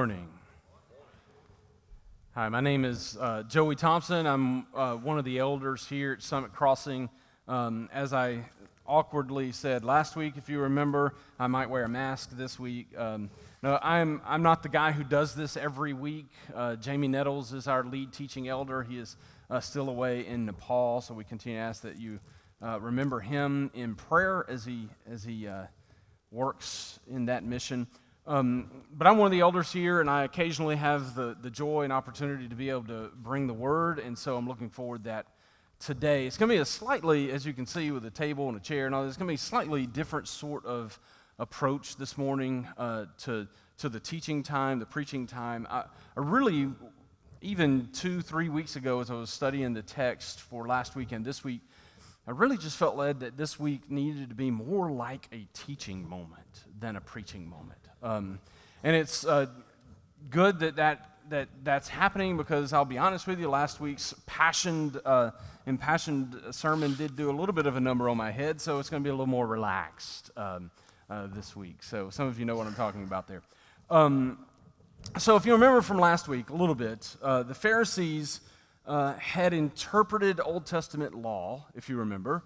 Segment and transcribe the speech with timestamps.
[0.00, 0.28] morning.
[2.36, 4.28] Hi, my name is uh, Joey Thompson.
[4.28, 7.10] I'm uh, one of the elders here at Summit Crossing.
[7.48, 8.44] Um, as I
[8.86, 12.96] awkwardly said last week, if you remember, I might wear a mask this week.
[12.96, 13.28] Um,
[13.60, 16.28] no, I'm, I'm not the guy who does this every week.
[16.54, 18.84] Uh, Jamie Nettles is our lead teaching elder.
[18.84, 19.16] He is
[19.50, 22.20] uh, still away in Nepal, so we continue to ask that you
[22.62, 25.64] uh, remember him in prayer as he, as he uh,
[26.30, 27.88] works in that mission.
[28.28, 31.84] Um, but I'm one of the elders here, and I occasionally have the, the joy
[31.84, 35.24] and opportunity to be able to bring the word, and so I'm looking forward that
[35.80, 36.26] today.
[36.26, 38.60] It's going to be a slightly, as you can see, with a table and a
[38.60, 41.00] chair and all this, it's going to be a slightly different sort of
[41.38, 45.66] approach this morning uh, to, to the teaching time, the preaching time.
[45.70, 46.68] I, I really,
[47.40, 51.24] even two, three weeks ago, as I was studying the text for last week and
[51.24, 51.62] this week,
[52.26, 56.06] I really just felt led that this week needed to be more like a teaching
[56.06, 57.87] moment than a preaching moment.
[58.02, 58.38] Um,
[58.82, 59.46] and it's uh,
[60.30, 65.00] good that, that, that that's happening because I'll be honest with you, last week's passioned,
[65.04, 65.32] uh,
[65.66, 68.88] impassioned sermon did do a little bit of a number on my head, so it's
[68.88, 70.70] going to be a little more relaxed um,
[71.10, 71.82] uh, this week.
[71.82, 73.42] So some of you know what I'm talking about there.
[73.90, 74.46] Um,
[75.16, 78.40] so if you remember from last week a little bit, uh, the Pharisees
[78.86, 82.42] uh, had interpreted Old Testament law, if you remember,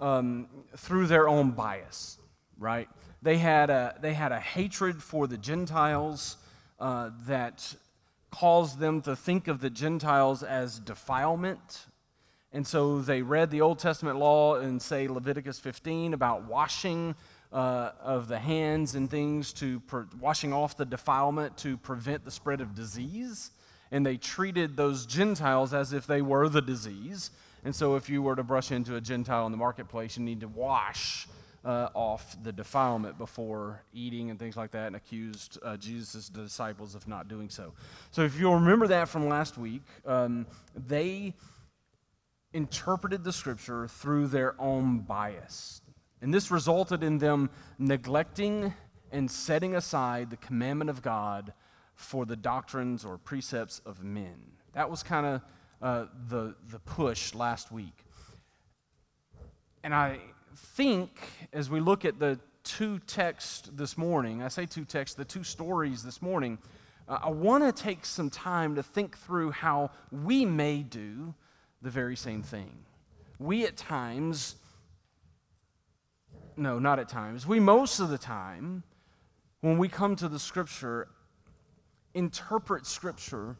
[0.00, 2.18] um, through their own bias,
[2.58, 2.88] right?
[3.22, 6.36] They had a, they had a hatred for the Gentiles
[6.78, 7.74] uh, that
[8.30, 11.86] caused them to think of the Gentiles as defilement.
[12.52, 17.14] And so they read the Old Testament law in, say, Leviticus 15 about washing
[17.52, 22.30] uh, of the hands and things to per- washing off the defilement to prevent the
[22.30, 23.50] spread of disease.
[23.90, 27.32] And they treated those Gentiles as if they were the disease.
[27.64, 30.40] And so if you were to brush into a Gentile in the marketplace, you need
[30.40, 31.26] to wash
[31.64, 36.94] uh, off the defilement before eating and things like that and accused uh, Jesus' disciples
[36.94, 37.72] of not doing so.
[38.10, 41.34] So, if you'll remember that from last week, um, they
[42.52, 45.82] interpreted the scripture through their own bias.
[46.22, 48.74] And this resulted in them neglecting
[49.12, 51.52] and setting aside the commandment of God
[51.94, 54.36] for the doctrines or precepts of men.
[54.72, 55.42] That was kind of
[55.82, 58.04] uh, the, the push last week.
[59.82, 60.18] And I
[60.60, 61.10] think
[61.52, 65.42] as we look at the two texts this morning, I say two texts, the two
[65.42, 66.58] stories this morning,
[67.08, 71.34] uh, I want to take some time to think through how we may do
[71.82, 72.70] the very same thing.
[73.38, 74.56] We at times,
[76.56, 78.82] no, not at times, we most of the time,
[79.62, 81.08] when we come to the scripture,
[82.14, 83.56] interpret scripture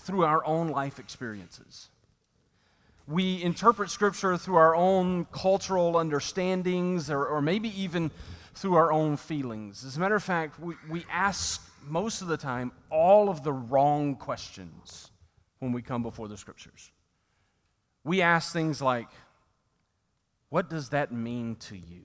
[0.00, 1.90] through our own life experiences
[3.08, 8.10] we interpret Scripture through our own cultural understandings or, or maybe even
[8.54, 9.84] through our own feelings.
[9.84, 13.52] As a matter of fact, we, we ask most of the time all of the
[13.52, 15.10] wrong questions
[15.60, 16.90] when we come before the Scriptures.
[18.02, 19.08] We ask things like,
[20.48, 22.02] What does that mean to you?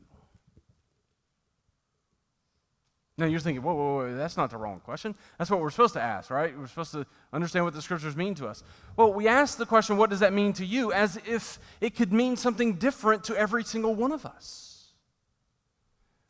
[3.21, 5.13] Now you're thinking, whoa, whoa, whoa, that's not the wrong question.
[5.37, 6.57] That's what we're supposed to ask, right?
[6.57, 8.63] We're supposed to understand what the scriptures mean to us.
[8.97, 12.11] Well, we ask the question, what does that mean to you, as if it could
[12.11, 14.87] mean something different to every single one of us.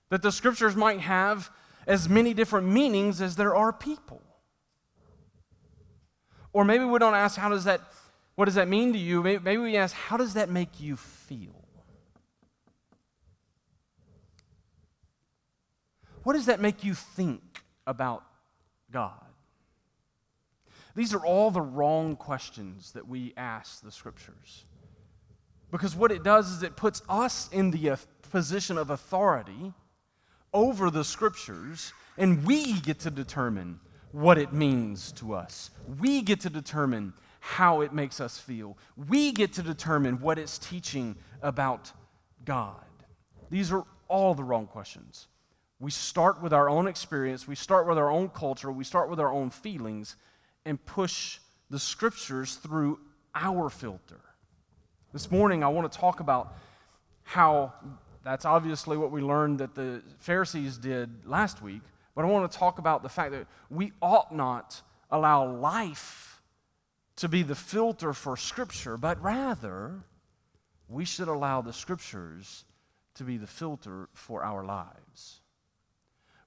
[0.09, 1.49] That the scriptures might have
[1.87, 4.21] as many different meanings as there are people.
[6.51, 7.79] Or maybe we don't ask, how does that,
[8.35, 9.23] what does that mean to you?
[9.23, 11.60] Maybe we ask, how does that make you feel?
[16.23, 17.41] What does that make you think
[17.87, 18.23] about
[18.91, 19.25] God?
[20.95, 24.65] These are all the wrong questions that we ask the scriptures.
[25.71, 27.97] Because what it does is it puts us in the
[28.29, 29.73] position of authority
[30.53, 33.79] over the scriptures, and we get to determine
[34.11, 35.71] what it means to us.
[35.99, 38.77] We get to determine how it makes us feel.
[39.09, 41.91] We get to determine what it's teaching about
[42.43, 42.83] God.
[43.49, 45.27] These are all the wrong questions.
[45.81, 49.19] We start with our own experience, we start with our own culture, we start with
[49.19, 50.15] our own feelings,
[50.63, 51.39] and push
[51.71, 52.99] the scriptures through
[53.33, 54.21] our filter.
[55.11, 56.53] This morning, I want to talk about
[57.23, 57.73] how
[58.23, 61.81] that's obviously what we learned that the Pharisees did last week,
[62.13, 66.43] but I want to talk about the fact that we ought not allow life
[67.15, 70.03] to be the filter for Scripture, but rather
[70.87, 72.65] we should allow the Scriptures
[73.15, 75.40] to be the filter for our lives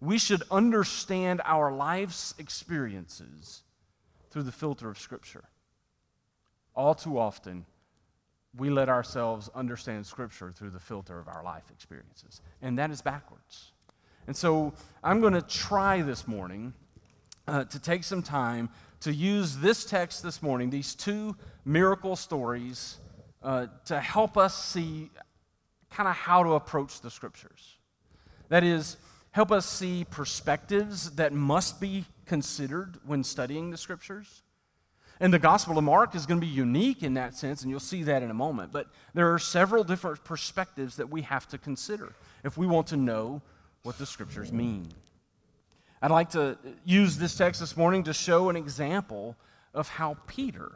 [0.05, 3.63] we should understand our life's experiences
[4.31, 5.45] through the filter of Scripture.
[6.75, 7.67] All too often,
[8.57, 13.01] we let ourselves understand Scripture through the filter of our life experiences, and that is
[13.01, 13.73] backwards.
[14.27, 14.73] And so,
[15.03, 16.73] I'm going to try this morning
[17.47, 18.71] uh, to take some time
[19.01, 22.97] to use this text this morning, these two miracle stories,
[23.43, 25.11] uh, to help us see
[25.91, 27.77] kind of how to approach the scriptures.
[28.49, 28.97] That is,
[29.35, 34.43] help us see perspectives that must be considered when studying the scriptures.
[35.19, 37.81] And the Gospel of Mark is going to be unique in that sense, and you'll
[37.81, 38.71] see that in a moment.
[38.71, 42.15] But there are several different perspectives that we have to consider
[42.45, 43.43] if we want to know
[43.83, 44.87] what the scriptures mean.
[46.01, 49.35] I'd like to use this text this morning to show an example
[49.75, 50.71] of how Peter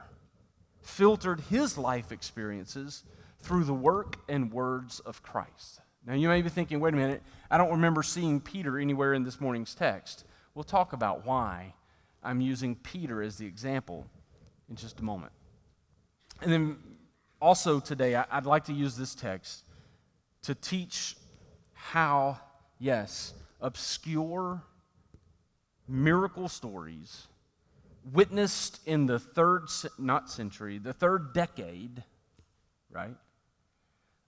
[0.82, 3.04] filtered his life experiences
[3.38, 5.80] through the work and words of Christ.
[6.08, 9.24] Now, you may be thinking, wait a minute, I don't remember seeing Peter anywhere in
[9.24, 10.24] this morning's text.
[10.54, 11.74] We'll talk about why
[12.22, 14.06] I'm using Peter as the example
[14.70, 15.32] in just a moment.
[16.40, 16.78] And then
[17.42, 19.64] also today, I'd like to use this text
[20.44, 21.14] to teach
[21.74, 22.40] how,
[22.78, 24.62] yes, obscure
[25.86, 27.26] miracle stories
[28.14, 29.64] witnessed in the third,
[29.98, 32.02] not century, the third decade,
[32.90, 33.14] right?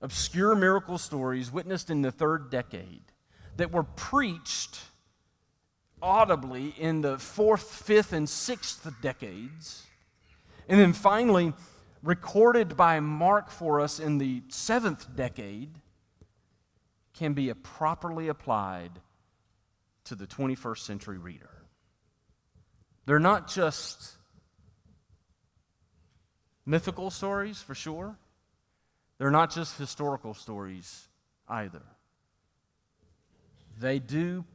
[0.03, 3.03] Obscure miracle stories witnessed in the third decade
[3.57, 4.81] that were preached
[6.03, 9.87] audibly in the fourth, fifth, and sixth decades.
[10.69, 11.53] And then finally,
[12.03, 15.79] recorded by Mark for us in the seventh decade,
[17.13, 18.93] can be properly applied
[20.05, 21.51] to the 21st century reader.
[23.05, 24.17] They're not just
[26.65, 28.17] mythical stories, for sure.
[29.21, 31.07] They're not just historical stories
[31.47, 31.83] either.
[33.79, 34.47] They do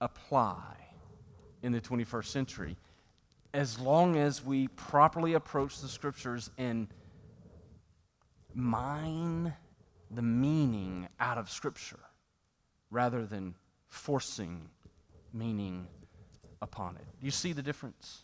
[0.00, 0.76] apply
[1.60, 2.76] in the 21st century
[3.52, 6.86] as long as we properly approach the scriptures and
[8.54, 9.54] mine
[10.08, 11.98] the meaning out of scripture
[12.92, 13.56] rather than
[13.88, 14.68] forcing
[15.32, 15.88] meaning
[16.62, 17.04] upon it.
[17.18, 18.22] Do you see the difference?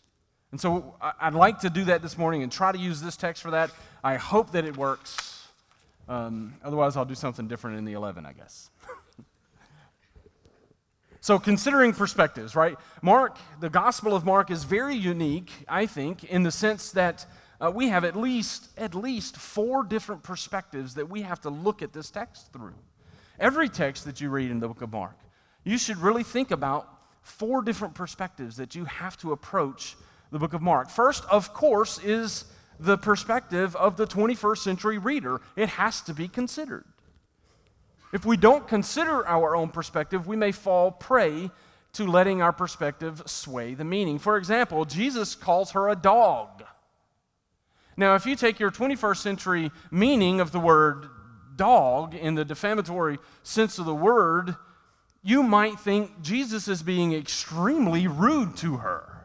[0.51, 3.43] And so I'd like to do that this morning and try to use this text
[3.43, 3.69] for that.
[4.01, 5.36] I hope that it works.
[6.07, 8.69] Um, otherwise, I'll do something different in the 11, I guess.
[11.21, 12.77] so, considering perspectives, right?
[13.01, 17.25] Mark, the Gospel of Mark is very unique, I think, in the sense that
[17.59, 21.81] uh, we have at least at least four different perspectives that we have to look
[21.81, 22.75] at this text through.
[23.39, 25.17] Every text that you read in the book of Mark,
[25.63, 26.87] you should really think about
[27.21, 29.97] four different perspectives that you have to approach
[30.31, 30.89] the book of Mark.
[30.89, 32.45] First, of course, is
[32.79, 35.41] the perspective of the 21st century reader.
[35.55, 36.85] It has to be considered.
[38.13, 41.51] If we don't consider our own perspective, we may fall prey
[41.93, 44.19] to letting our perspective sway the meaning.
[44.19, 46.63] For example, Jesus calls her a dog.
[47.97, 51.07] Now, if you take your 21st century meaning of the word
[51.55, 54.55] dog in the defamatory sense of the word,
[55.23, 59.16] you might think Jesus is being extremely rude to her.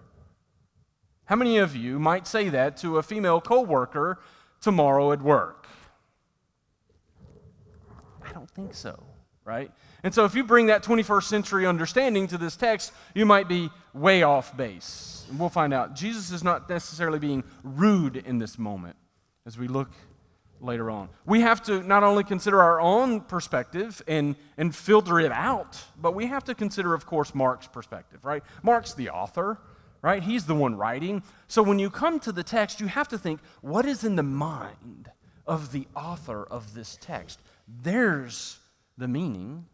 [1.26, 4.20] How many of you might say that to a female coworker
[4.60, 5.66] tomorrow at work?
[8.24, 9.02] I don't think so,
[9.44, 9.70] right?
[10.02, 13.70] And so if you bring that 21st century understanding to this text, you might be
[13.94, 15.24] way off base.
[15.30, 15.94] And we'll find out.
[15.94, 18.96] Jesus is not necessarily being rude in this moment
[19.46, 19.90] as we look
[20.60, 21.08] later on.
[21.26, 26.14] We have to not only consider our own perspective and, and filter it out, but
[26.14, 28.42] we have to consider, of course, Mark's perspective, right?
[28.62, 29.58] Mark's the author,
[30.02, 30.22] right?
[30.22, 31.22] He's the one writing.
[31.48, 34.22] So when you come to the text, you have to think, what is in the
[34.22, 35.10] mind
[35.46, 37.40] of the author of this text?
[37.82, 38.58] There's
[38.98, 39.66] the meaning.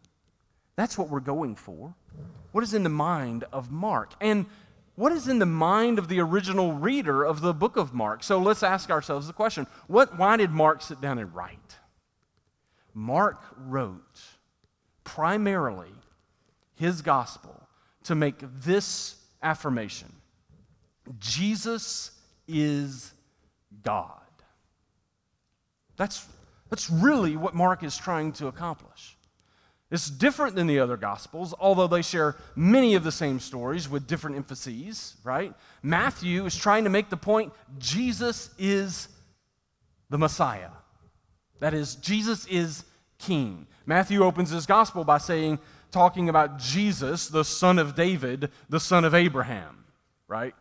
[0.75, 1.95] That's what we're going for.
[2.51, 4.13] What is in the mind of Mark?
[4.21, 4.45] And
[4.95, 8.23] what is in the mind of the original reader of the book of Mark?
[8.23, 11.77] So let's ask ourselves the question what, why did Mark sit down and write?
[12.93, 14.19] Mark wrote
[15.03, 15.93] primarily
[16.75, 17.67] his gospel
[18.03, 20.11] to make this affirmation
[21.17, 22.11] Jesus
[22.47, 23.13] is
[23.83, 24.19] God.
[25.97, 26.25] That's,
[26.69, 29.17] that's really what Mark is trying to accomplish.
[29.91, 34.05] It's different than the other Gospels, although they share many of the same stories with
[34.05, 35.53] different emphases, right?
[35.81, 39.07] Matthew is trying to make the point Jesus is
[40.09, 40.69] the Messiah.
[41.59, 42.85] That is, Jesus is
[43.17, 43.65] King.
[43.85, 45.57] Matthew opens his Gospel by saying,
[45.91, 49.85] talking about Jesus, the son of David, the son of Abraham,
[50.27, 50.53] right?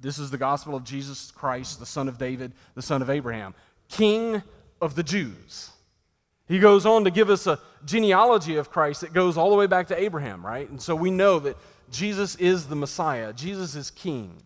[0.00, 3.54] This is the Gospel of Jesus Christ, the son of David, the son of Abraham,
[3.88, 4.42] King
[4.80, 5.70] of the Jews.
[6.48, 9.66] He goes on to give us a genealogy of Christ that goes all the way
[9.66, 10.68] back to Abraham, right?
[10.68, 11.56] And so we know that
[11.90, 14.42] Jesus is the Messiah, Jesus is King.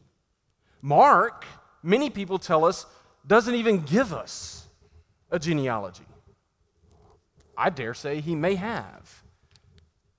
[0.83, 1.45] Mark,
[1.83, 2.87] many people tell us,
[3.27, 4.67] doesn't even give us
[5.31, 6.05] a genealogy.
[7.57, 9.23] I dare say he may have.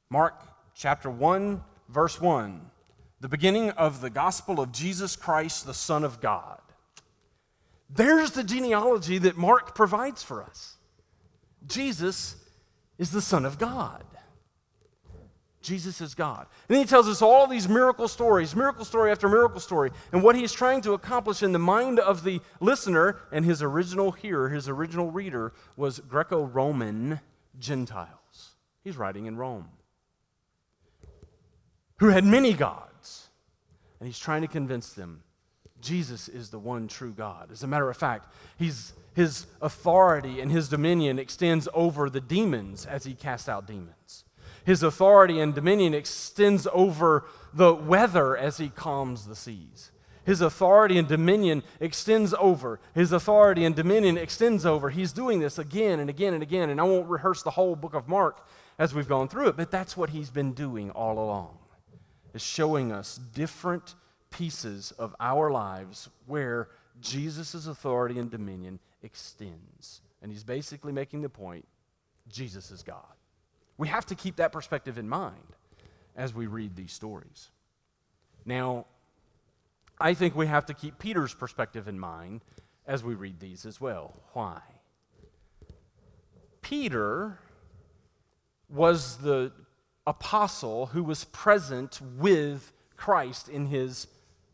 [0.09, 0.41] Mark
[0.73, 2.71] chapter 1, verse 1
[3.19, 6.59] the beginning of the gospel of Jesus Christ, the Son of God.
[7.89, 10.75] There's the genealogy that Mark provides for us.
[11.65, 12.35] Jesus
[12.97, 14.03] is the Son of God.
[15.61, 16.45] Jesus is God.
[16.69, 20.21] And then he tells us all these miracle stories, miracle story after miracle story, and
[20.21, 24.49] what he's trying to accomplish in the mind of the listener and his original hearer,
[24.49, 27.19] his original reader, was Greco Roman
[27.59, 28.55] Gentiles.
[28.83, 29.67] He's writing in Rome,
[31.99, 33.29] who had many gods.
[33.99, 35.23] And he's trying to convince them
[35.81, 37.51] Jesus is the one true God.
[37.51, 42.85] As a matter of fact, he's, his authority and his dominion extends over the demons
[42.85, 44.25] as he casts out demons.
[44.65, 49.91] His authority and dominion extends over the weather as he calms the seas.
[50.25, 52.81] His authority and dominion extends over.
[52.93, 54.89] His authority and dominion extends over.
[54.89, 56.69] He's doing this again and again and again.
[56.69, 58.45] And I won't rehearse the whole book of Mark
[58.77, 61.57] as we've gone through it, but that's what he's been doing all along,
[62.37, 63.95] is showing us different
[64.29, 66.69] pieces of our lives where
[67.01, 70.01] Jesus' authority and dominion extends.
[70.21, 71.67] And he's basically making the point
[72.29, 73.15] Jesus is God.
[73.79, 75.55] We have to keep that perspective in mind
[76.15, 77.49] as we read these stories.
[78.45, 78.85] Now,
[79.99, 82.41] I think we have to keep Peter's perspective in mind
[82.85, 84.13] as we read these as well.
[84.33, 84.61] Why?
[86.61, 87.39] Peter
[88.69, 89.51] was the
[90.07, 94.07] apostle who was present with Christ in his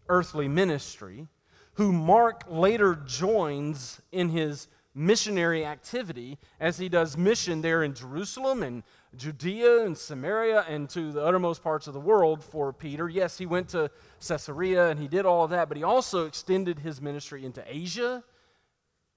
[0.10, 1.28] earthly ministry,
[1.76, 8.62] who Mark later joins in his missionary activity as he does mission there in Jerusalem
[8.62, 8.84] and
[9.16, 13.08] Judea and Samaria and to the uttermost parts of the world for Peter.
[13.08, 13.90] Yes, he went to
[14.28, 18.24] Caesarea and he did all of that, but he also extended his ministry into Asia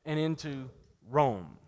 [0.05, 0.71] and into
[1.11, 1.59] Rome.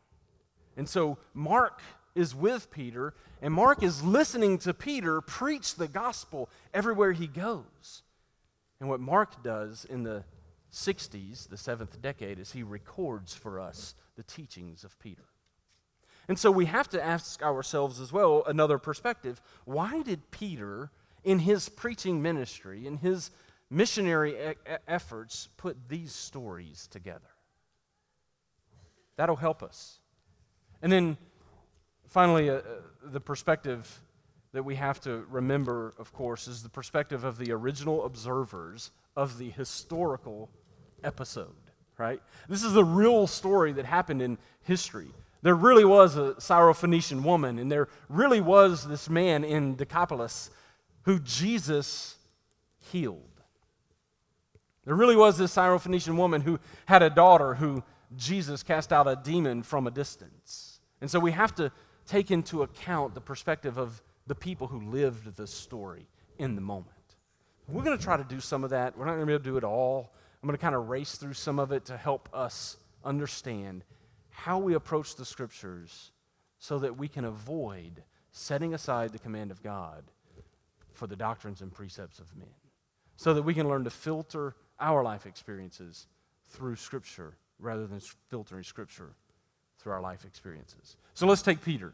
[0.77, 1.83] And so Mark
[2.19, 8.03] is with Peter, and Mark is listening to Peter preach the gospel everywhere he goes.
[8.81, 10.25] And what Mark does in the
[10.73, 15.25] 60s, the seventh decade, is he records for us the teachings of Peter.
[16.29, 19.41] And so we have to ask ourselves as well another perspective.
[19.65, 20.91] Why did Peter,
[21.25, 23.31] in his preaching ministry, in his
[23.71, 24.55] missionary e-
[24.87, 27.31] efforts, put these stories together?
[29.17, 30.01] That'll help us.
[30.83, 31.17] And then
[32.09, 32.63] finally, uh, uh
[33.05, 34.01] the perspective
[34.53, 39.39] that we have to remember, of course, is the perspective of the original observers of
[39.39, 40.51] the historical
[41.05, 41.55] episode,
[41.97, 42.21] right?
[42.49, 45.09] This is a real story that happened in history.
[45.43, 50.51] There really was a Syrophoenician woman, and there really was this man in Decapolis
[51.03, 52.17] who Jesus
[52.81, 53.23] healed.
[54.85, 57.83] There really was this Syrophoenician woman who had a daughter who
[58.17, 60.81] Jesus cast out a demon from a distance.
[61.01, 61.71] And so we have to
[62.09, 66.89] take into account the perspective of the people who lived the story in the moment.
[67.69, 68.97] We're going to try to do some of that.
[68.97, 70.13] We're not going to be able to do it all.
[70.43, 73.85] I'm going to kind of race through some of it to help us understand
[74.31, 76.13] how we approach the scriptures
[76.59, 80.05] so that we can avoid setting aside the command of God
[80.93, 82.49] for the doctrines and precepts of men.
[83.17, 86.07] So that we can learn to filter our life experiences
[86.51, 89.11] through scripture rather than filtering scripture
[89.79, 90.97] through our life experiences.
[91.15, 91.93] So let's take Peter.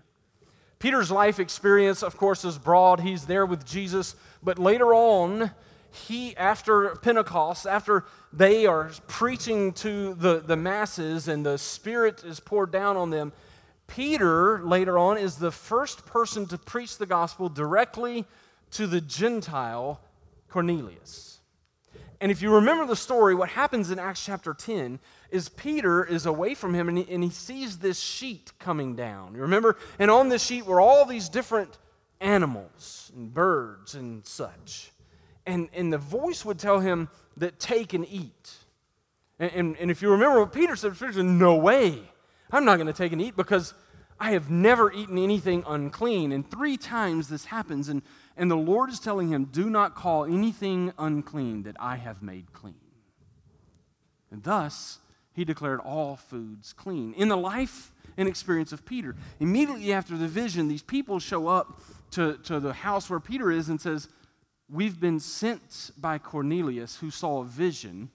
[0.78, 3.00] Peter's life experience, of course, is broad.
[3.00, 4.16] He's there with Jesus.
[4.42, 5.50] But later on,
[5.90, 12.40] he, after Pentecost, after they are preaching to the, the masses and the Spirit is
[12.40, 13.32] poured down on them,
[13.86, 18.24] Peter, later on, is the first person to preach the gospel directly
[18.72, 20.00] to the Gentile
[20.48, 21.38] Cornelius.
[22.20, 24.98] And if you remember the story, what happens in Acts chapter 10
[25.34, 29.34] is Peter is away from him and he, and he sees this sheet coming down.
[29.34, 29.76] You remember?
[29.98, 31.76] And on this sheet were all these different
[32.20, 34.92] animals and birds and such.
[35.44, 38.52] And, and the voice would tell him that take and eat.
[39.40, 42.00] And, and, and if you remember what Peter said, Peter said, No way.
[42.52, 43.74] I'm not going to take and eat because
[44.20, 46.30] I have never eaten anything unclean.
[46.30, 47.88] And three times this happens.
[47.88, 48.02] And,
[48.36, 52.52] and the Lord is telling him, Do not call anything unclean that I have made
[52.52, 52.76] clean.
[54.30, 55.00] And thus,
[55.34, 57.12] he declared all foods clean.
[57.14, 61.80] In the life and experience of Peter, immediately after the vision, these people show up
[62.12, 64.08] to, to the house where Peter is and says,
[64.70, 68.08] We've been sent by Cornelius who saw a vision,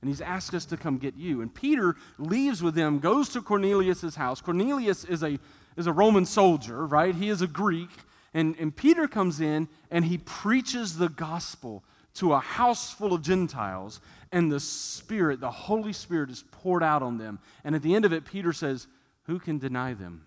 [0.00, 1.40] and he's asked us to come get you.
[1.40, 4.40] And Peter leaves with them, goes to Cornelius' house.
[4.42, 5.38] Cornelius is a,
[5.76, 7.14] is a Roman soldier, right?
[7.14, 7.88] He is a Greek.
[8.34, 11.82] And, and Peter comes in and he preaches the gospel
[12.14, 14.00] to a house full of Gentiles
[14.32, 17.38] and the Spirit, the Holy Spirit, is poured out on them.
[17.64, 18.86] And at the end of it, Peter says,
[19.24, 20.24] Who can deny them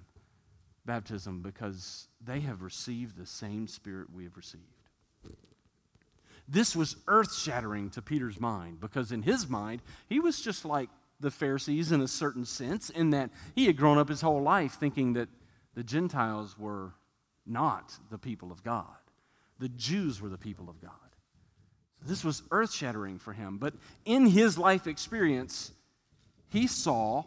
[0.85, 1.41] baptism?
[1.41, 4.63] Because they have received the same Spirit we have received.
[6.47, 10.89] this was earth shattering to Peter's mind because, in his mind, he was just like
[11.19, 14.73] the Pharisees in a certain sense, in that he had grown up his whole life
[14.73, 15.29] thinking that
[15.75, 16.93] the Gentiles were
[17.45, 18.85] not the people of God,
[19.59, 20.91] the Jews were the people of God.
[22.05, 23.57] This was earth shattering for him.
[23.57, 23.73] But
[24.05, 25.71] in his life experience,
[26.49, 27.25] he saw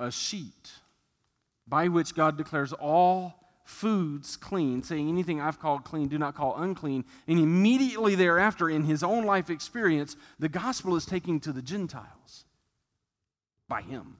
[0.00, 0.72] a sheet
[1.66, 6.56] by which God declares all foods clean, saying, Anything I've called clean, do not call
[6.56, 7.04] unclean.
[7.28, 12.44] And immediately thereafter, in his own life experience, the gospel is taking to the Gentiles
[13.68, 14.16] by him.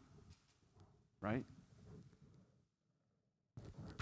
[1.20, 1.44] Right?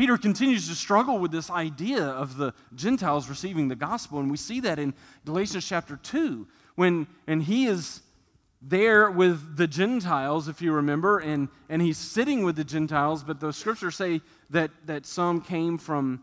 [0.01, 4.37] Peter continues to struggle with this idea of the Gentiles receiving the gospel, and we
[4.39, 4.95] see that in
[5.27, 8.01] Galatians chapter 2, when and he is
[8.63, 13.41] there with the Gentiles, if you remember, and, and he's sitting with the Gentiles, but
[13.41, 16.23] the scriptures say that, that some came from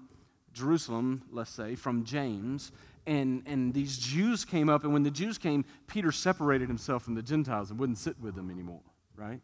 [0.53, 2.71] Jerusalem, let's say, from James,
[3.05, 7.13] and, and these Jews came up, and when the Jews came, Peter separated himself from
[7.13, 8.81] the Gentiles and wouldn't sit with them anymore,
[9.15, 9.39] right?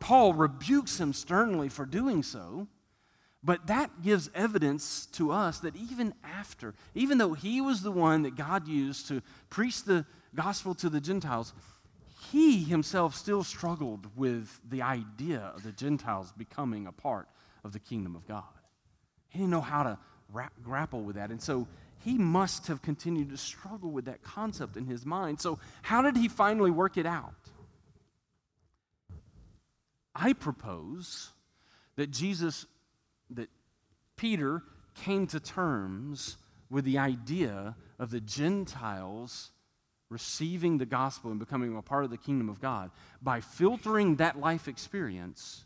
[0.00, 2.66] Paul rebukes him sternly for doing so,
[3.44, 8.22] but that gives evidence to us that even after, even though he was the one
[8.22, 9.20] that God used to
[9.50, 11.52] preach the gospel to the Gentiles,
[12.32, 17.28] he himself still struggled with the idea of the Gentiles becoming a part
[17.64, 18.44] of the kingdom of God.
[19.28, 19.98] He didn't know how to
[20.32, 21.30] ra- grapple with that.
[21.30, 21.68] And so
[22.02, 25.40] he must have continued to struggle with that concept in his mind.
[25.40, 27.34] So, how did he finally work it out?
[30.14, 31.30] I propose
[31.96, 32.66] that Jesus,
[33.30, 33.48] that
[34.16, 34.62] Peter
[34.94, 36.36] came to terms
[36.70, 39.50] with the idea of the Gentiles
[40.10, 42.90] receiving the gospel and becoming a part of the kingdom of God
[43.20, 45.64] by filtering that life experience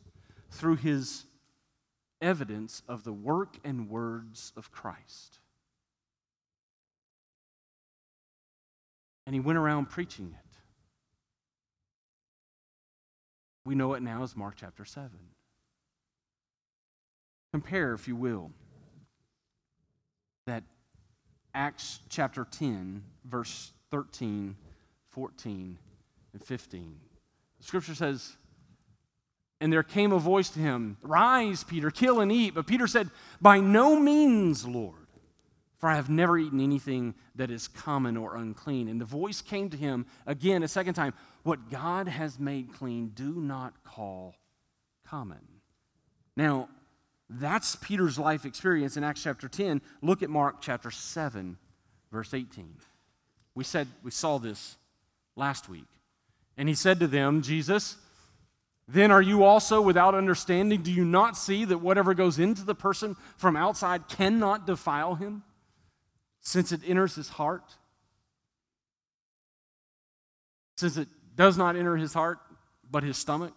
[0.50, 1.24] through his
[2.20, 5.38] evidence of the work and words of Christ.
[9.26, 10.58] And he went around preaching it.
[13.66, 15.10] We know it now as Mark chapter 7.
[17.52, 18.50] Compare, if you will,
[20.46, 20.64] that
[21.54, 24.54] Acts chapter 10, verse 13,
[25.10, 25.78] 14,
[26.32, 26.96] and 15.
[27.58, 28.36] The scripture says,
[29.60, 32.54] And there came a voice to him, Rise, Peter, kill and eat.
[32.54, 35.06] But Peter said, By no means, Lord,
[35.78, 38.88] for I have never eaten anything that is common or unclean.
[38.88, 43.12] And the voice came to him again a second time, What God has made clean,
[43.14, 44.34] do not call
[45.06, 45.46] common.
[46.36, 46.68] Now,
[47.30, 49.82] that's Peter's life experience in Acts chapter 10.
[50.02, 51.58] Look at Mark chapter 7,
[52.10, 52.74] verse 18.
[53.54, 54.76] We said we saw this
[55.36, 55.86] last week.
[56.56, 57.96] And he said to them, Jesus,
[58.88, 60.82] then are you also without understanding?
[60.82, 65.42] Do you not see that whatever goes into the person from outside cannot defile him,
[66.40, 67.76] since it enters his heart?
[70.78, 72.38] Since it does not enter his heart,
[72.90, 73.54] but his stomach,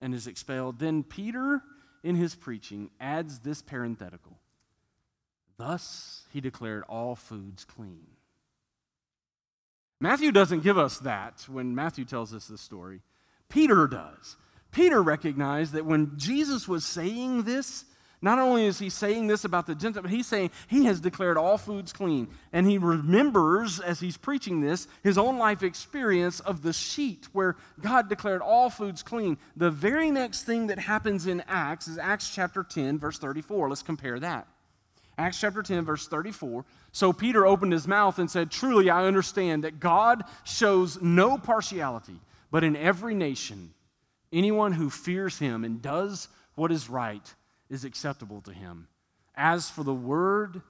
[0.00, 0.80] and is expelled.
[0.80, 1.62] Then Peter,
[2.02, 4.38] in his preaching, adds this parenthetical
[5.60, 8.06] Thus he declared all foods clean.
[10.00, 13.02] Matthew doesn't give us that when Matthew tells us this story.
[13.50, 14.36] Peter does.
[14.70, 17.84] Peter recognized that when Jesus was saying this,
[18.22, 21.38] not only is he saying this about the Gentiles, but he's saying he has declared
[21.38, 22.28] all foods clean.
[22.52, 27.56] And he remembers, as he's preaching this, his own life experience of the sheet where
[27.80, 29.38] God declared all foods clean.
[29.56, 33.70] The very next thing that happens in Acts is Acts chapter 10, verse 34.
[33.70, 34.46] Let's compare that.
[35.16, 36.66] Acts chapter 10, verse 34.
[36.92, 42.20] So Peter opened his mouth and said, Truly, I understand that God shows no partiality,
[42.50, 43.72] but in every nation,
[44.30, 47.34] anyone who fears him and does what is right
[47.70, 48.88] is acceptable to him.
[49.34, 50.60] As for the word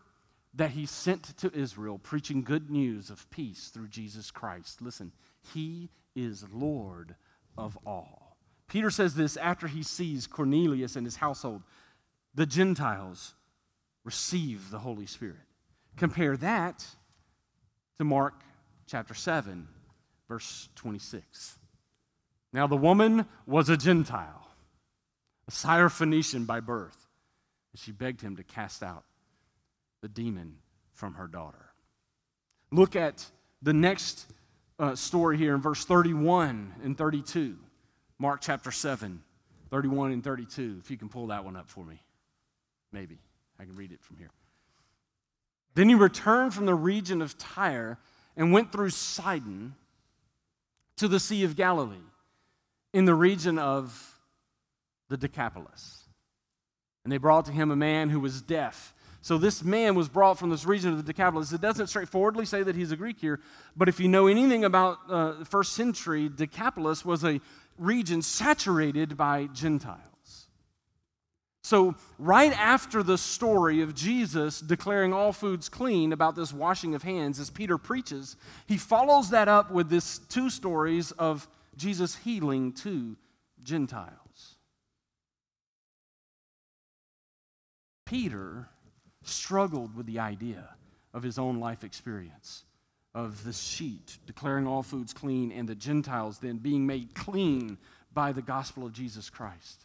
[0.55, 5.13] that he sent to Israel, preaching good news of peace through Jesus Christ, listen,
[5.53, 7.15] he is Lord
[7.57, 8.37] of all.
[8.69, 11.63] Peter says this after he sees Cornelius and his household,
[12.35, 13.35] the Gentiles
[14.05, 15.37] receive the Holy Spirit.
[15.97, 16.87] Compare that
[17.99, 18.35] to Mark
[18.87, 19.67] chapter 7,
[20.29, 21.59] verse 26.
[22.53, 24.47] Now, the woman was a Gentile,
[25.51, 27.07] Syrophoenician by birth,
[27.73, 29.05] and she begged him to cast out
[30.01, 30.57] the demon
[30.93, 31.71] from her daughter.
[32.73, 33.25] Look at
[33.63, 34.27] the next
[34.79, 37.57] uh, story here in verse 31 and 32.
[38.19, 39.23] Mark chapter 7,
[39.71, 40.79] 31 and 32.
[40.83, 42.03] If you can pull that one up for me,
[42.93, 43.19] maybe.
[43.59, 44.31] I can read it from here.
[45.75, 47.99] Then he returned from the region of Tyre
[48.37, 49.75] and went through Sidon
[50.97, 51.97] to the Sea of Galilee
[52.93, 54.10] in the region of
[55.11, 56.05] the Decapolis.
[57.05, 60.39] And they brought to him a man who was deaf, So this man was brought
[60.39, 61.53] from this region of the Decapolis.
[61.53, 63.41] It doesn't straightforwardly say that he's a Greek here,
[63.77, 67.41] but if you know anything about uh, the first century, Decapolis was a
[67.77, 70.01] region saturated by Gentiles.
[71.63, 77.03] So, right after the story of Jesus declaring all foods clean about this washing of
[77.03, 81.47] hands, as Peter preaches, he follows that up with this two stories of
[81.77, 83.17] Jesus healing two
[83.63, 84.20] Gentiles.
[88.11, 88.69] Peter
[89.23, 90.69] struggled with the idea
[91.15, 92.65] of his own life experience
[93.15, 97.79] of the sheet declaring all foods clean and the Gentiles then being made clean
[98.13, 99.85] by the gospel of Jesus Christ.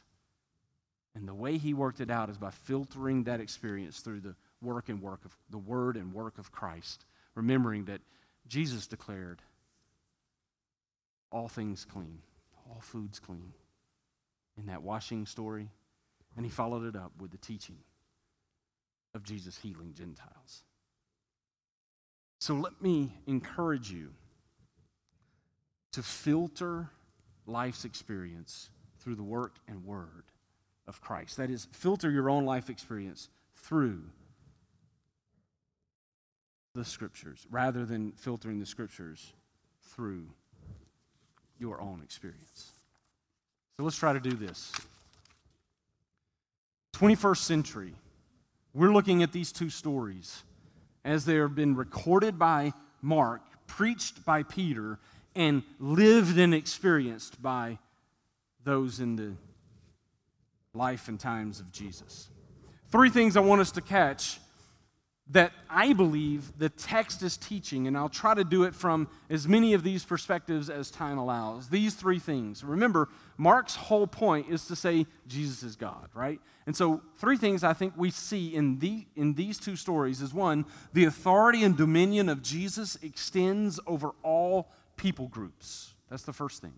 [1.13, 4.89] And the way he worked it out is by filtering that experience through the work
[4.89, 8.01] and work of the word and work of Christ, remembering that
[8.47, 9.43] Jesus declared
[11.31, 12.23] all things clean,
[12.67, 13.53] all foods clean
[14.57, 15.69] in that washing story,
[16.35, 17.77] and he followed it up with the teaching
[19.15, 20.63] of Jesus healing Gentiles.
[22.39, 24.09] So let me encourage you
[25.93, 26.91] to filter
[27.47, 30.25] life's experience through the work and word
[30.87, 31.37] of Christ.
[31.37, 34.03] That is, filter your own life experience through
[36.75, 39.33] the scriptures rather than filtering the scriptures
[39.81, 40.27] through
[41.57, 42.73] your own experience.
[43.77, 44.73] So let's try to do this.
[46.93, 47.93] 21st century,
[48.75, 50.43] we're looking at these two stories
[51.05, 54.99] as they have been recorded by Mark, preached by Peter,
[55.33, 57.79] and lived and experienced by
[58.65, 59.31] those in the
[60.73, 62.27] life and times of Jesus.
[62.89, 64.39] Three things I want us to catch
[65.31, 69.47] that I believe the text is teaching, and I'll try to do it from as
[69.47, 71.67] many of these perspectives as time allows.
[71.69, 72.63] These three things.
[72.63, 76.39] Remember, Mark's whole point is to say Jesus is God, right?
[76.67, 80.31] And so, three things I think we see in, the, in these two stories is
[80.31, 85.95] one, the authority and dominion of Jesus extends over all people groups.
[86.09, 86.73] That's the first thing.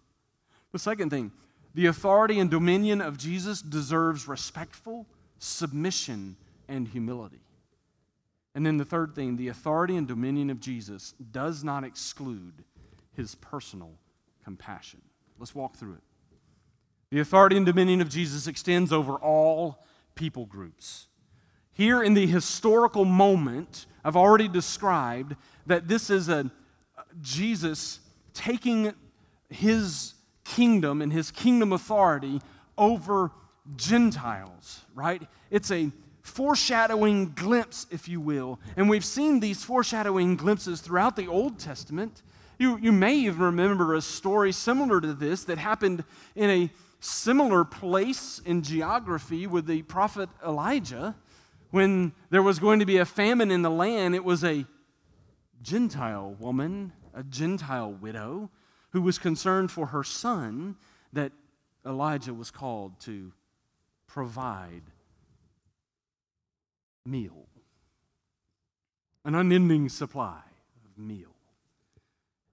[0.72, 1.32] The second thing,
[1.74, 5.06] the authority and dominion of Jesus deserves respectful
[5.38, 7.42] submission and humility.
[8.58, 12.64] And then the third thing, the authority and dominion of Jesus does not exclude
[13.14, 13.92] his personal
[14.44, 15.00] compassion.
[15.38, 16.02] Let's walk through it.
[17.12, 21.06] The authority and dominion of Jesus extends over all people groups.
[21.72, 25.36] Here in the historical moment, I've already described
[25.68, 26.50] that this is a
[27.22, 28.00] Jesus
[28.34, 28.92] taking
[29.52, 32.42] his kingdom and his kingdom authority
[32.76, 33.32] over
[33.76, 35.22] Gentiles, right?
[35.52, 35.92] It's a
[36.28, 38.60] foreshadowing glimpse, if you will.
[38.76, 42.22] And we've seen these foreshadowing glimpses throughout the Old Testament.
[42.60, 46.04] You, you may even remember a story similar to this that happened
[46.36, 51.16] in a similar place in geography with the prophet Elijah.
[51.72, 54.66] When there was going to be a famine in the land, it was a
[55.62, 58.50] Gentile woman, a Gentile widow,
[58.92, 60.76] who was concerned for her son
[61.14, 61.32] that
[61.86, 63.32] Elijah was called to
[64.08, 64.84] provide
[67.08, 67.48] meal,
[69.26, 70.42] an unending supply
[70.86, 71.30] of meal.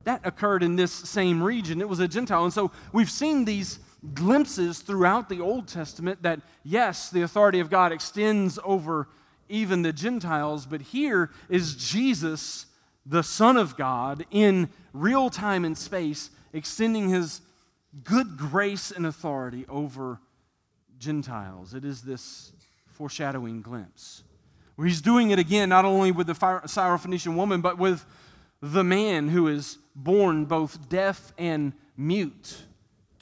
[0.04, 1.80] That occurred in this same region.
[1.80, 2.44] It was a Gentile.
[2.44, 3.78] And so we've seen these
[4.12, 9.08] glimpses throughout the Old Testament that, yes, the authority of God extends over
[9.48, 12.66] even the Gentiles, but here is Jesus
[13.06, 17.40] the Son of God in real time and space, extending his
[18.02, 20.20] good grace and authority over
[20.98, 21.74] Gentiles.
[21.74, 22.52] It is this
[22.86, 24.23] foreshadowing glimpse.
[24.76, 28.04] Where he's doing it again, not only with the Syrophoenician woman, but with
[28.60, 32.62] the man who is born both deaf and mute,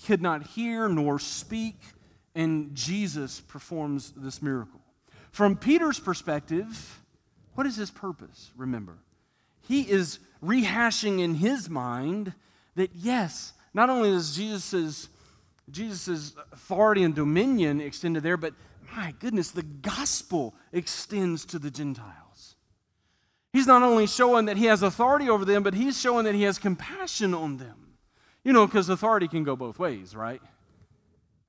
[0.06, 1.76] could not hear nor speak,
[2.34, 4.80] and Jesus performs this miracle.
[5.30, 7.00] From Peter's perspective,
[7.54, 8.50] what is his purpose?
[8.56, 8.98] Remember,
[9.60, 12.32] he is rehashing in his mind
[12.74, 15.08] that yes, not only is Jesus'
[15.70, 18.52] Jesus' authority and dominion extended there, but
[18.94, 22.56] my goodness, the gospel extends to the Gentiles.
[23.52, 26.42] He's not only showing that he has authority over them, but he's showing that he
[26.42, 27.96] has compassion on them.
[28.44, 30.40] You know, because authority can go both ways, right?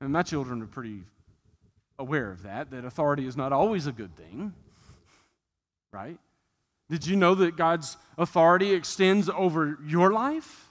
[0.02, 1.04] And my children are pretty
[1.98, 4.54] aware of that, that authority is not always a good thing,
[5.92, 6.18] right?
[6.90, 10.70] Did you know that God's authority extends over your life?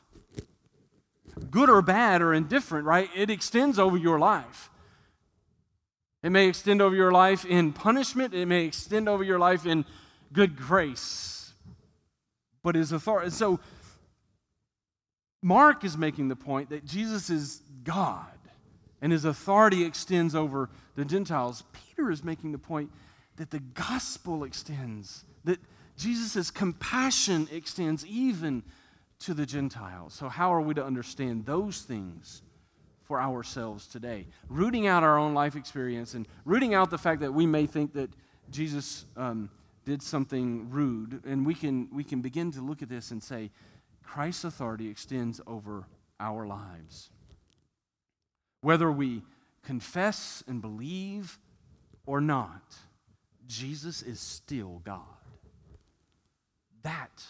[1.50, 3.08] Good or bad or indifferent, right?
[3.16, 4.70] It extends over your life.
[6.22, 9.84] It may extend over your life in punishment, it may extend over your life in
[10.32, 11.52] good grace.
[12.62, 13.30] But his authority.
[13.30, 13.58] So,
[15.42, 18.26] Mark is making the point that Jesus is God
[19.00, 21.64] and his authority extends over the Gentiles.
[21.72, 22.90] Peter is making the point
[23.36, 25.58] that the gospel extends, that
[25.96, 28.62] Jesus' compassion extends even
[29.18, 30.14] to the Gentiles.
[30.14, 32.42] So, how are we to understand those things
[33.12, 34.26] for ourselves today?
[34.48, 37.92] Rooting out our own life experience and rooting out the fact that we may think
[37.92, 38.08] that
[38.50, 39.50] Jesus um,
[39.84, 43.50] did something rude, and we can, we can begin to look at this and say,
[44.02, 45.84] Christ's authority extends over
[46.20, 47.10] our lives.
[48.62, 49.20] Whether we
[49.62, 51.38] confess and believe
[52.06, 52.74] or not,
[53.46, 55.02] Jesus is still God.
[56.82, 57.22] That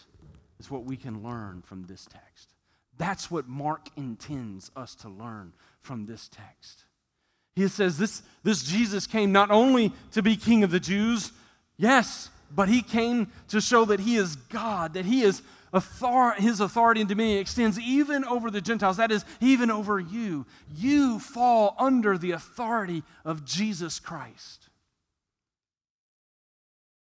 [0.61, 2.52] is what we can learn from this text.
[2.97, 6.85] That's what Mark intends us to learn from this text.
[7.55, 11.31] He says this, this Jesus came not only to be king of the Jews,
[11.77, 15.41] yes, but he came to show that he is God, that he is
[15.73, 20.45] author- his authority and dominion extends even over the Gentiles, that is, even over you.
[20.75, 24.69] You fall under the authority of Jesus Christ.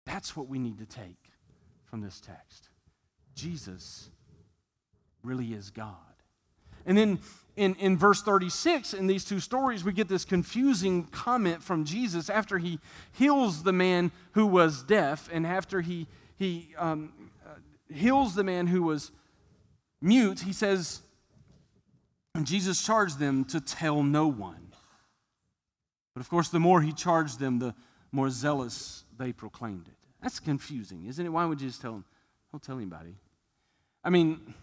[0.07, 1.31] That's what we need to take
[1.85, 2.69] from this text.
[3.35, 4.09] Jesus
[5.23, 5.97] really is God.
[6.87, 7.21] And then
[7.57, 12.31] in, in verse 36, in these two stories, we get this confusing comment from Jesus
[12.31, 12.79] after he
[13.13, 16.07] heals the man who was deaf and after he,
[16.37, 17.13] he um,
[17.47, 17.55] uh,
[17.95, 19.11] heals the man who was
[20.01, 20.41] mute.
[20.41, 21.03] He says,
[22.35, 24.73] and Jesus charged them to tell no one.
[26.15, 27.75] But of course, the more he charged them, the
[28.11, 29.95] more zealous they proclaimed it.
[30.23, 31.29] That's confusing, isn't it?
[31.31, 32.05] Why would you just tell them,
[32.51, 33.17] don't tell anybody?
[34.05, 34.55] I mean,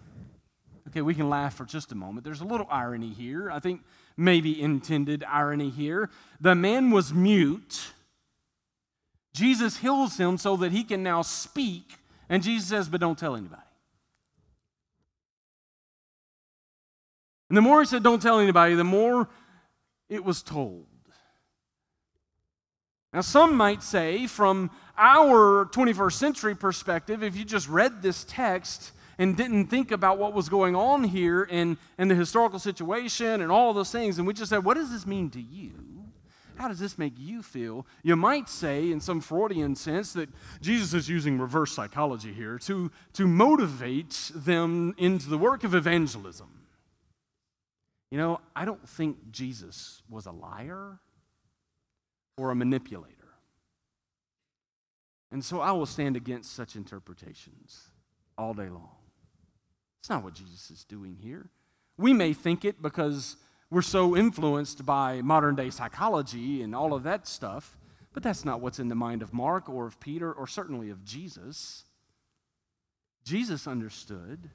[0.90, 2.24] Okay, we can laugh for just a moment.
[2.24, 3.52] There's a little irony here.
[3.52, 3.82] I think
[4.18, 6.10] maybe intended irony here.
[6.42, 7.92] The man was mute.
[9.34, 11.94] Jesus heals him so that he can now speak.
[12.28, 13.62] And Jesus says, but don't tell anybody.
[17.50, 19.30] And the more he said, don't tell anybody, the more
[20.08, 20.86] it was told.
[23.14, 28.92] Now, some might say, from our 21st century perspective, if you just read this text,
[29.20, 33.52] and didn't think about what was going on here and, and the historical situation and
[33.52, 34.18] all those things.
[34.18, 35.74] And we just said, what does this mean to you?
[36.56, 37.86] How does this make you feel?
[38.02, 40.30] You might say, in some Freudian sense, that
[40.62, 46.50] Jesus is using reverse psychology here to, to motivate them into the work of evangelism.
[48.12, 51.00] You know, I don't think Jesus was a liar
[52.38, 53.16] or a manipulator.
[55.32, 57.90] And so I will stand against such interpretations
[58.38, 58.99] all day long.
[60.00, 61.50] It's not what Jesus is doing here.
[61.98, 63.36] We may think it because
[63.70, 67.78] we're so influenced by modern day psychology and all of that stuff,
[68.14, 71.04] but that's not what's in the mind of Mark or of Peter or certainly of
[71.04, 71.84] Jesus.
[73.24, 74.50] Jesus understood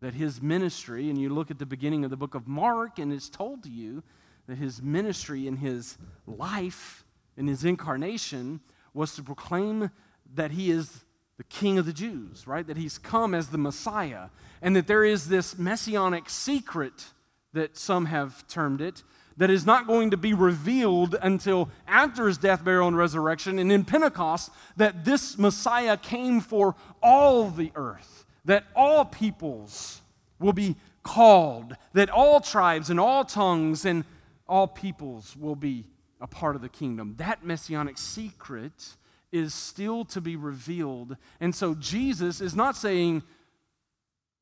[0.00, 3.12] that his ministry, and you look at the beginning of the book of Mark, and
[3.12, 4.02] it's told to you
[4.46, 7.04] that his ministry and his life
[7.36, 8.60] and his incarnation
[8.94, 9.90] was to proclaim
[10.34, 11.04] that he is
[11.38, 12.66] the king of the Jews, right?
[12.66, 14.28] That he's come as the Messiah,
[14.60, 17.06] and that there is this messianic secret
[17.54, 19.02] that some have termed it
[19.38, 23.60] that is not going to be revealed until after his death, burial, and resurrection.
[23.60, 30.02] And in Pentecost, that this Messiah came for all the earth, that all peoples
[30.40, 30.74] will be
[31.04, 34.04] called, that all tribes and all tongues and
[34.48, 35.84] all peoples will be
[36.20, 37.14] a part of the kingdom.
[37.18, 38.96] That messianic secret
[39.32, 41.16] is still to be revealed.
[41.40, 43.22] And so Jesus is not saying,